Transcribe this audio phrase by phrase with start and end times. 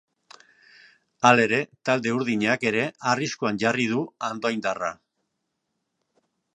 [1.31, 4.95] Halere, talde urdinak ere arriskuan jarri du andoaindarra.